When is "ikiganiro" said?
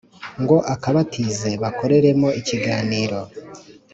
2.39-3.19